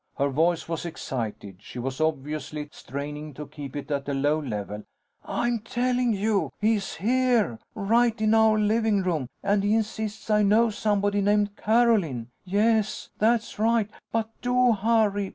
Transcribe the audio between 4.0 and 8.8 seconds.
a low level. "I'm telling you, he's here! Right in our